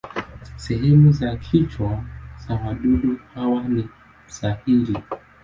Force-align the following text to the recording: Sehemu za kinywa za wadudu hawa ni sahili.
Sehemu 0.57 1.11
za 1.13 1.35
kinywa 1.37 2.03
za 2.47 2.53
wadudu 2.55 3.19
hawa 3.35 3.63
ni 3.63 3.89
sahili. 4.27 4.97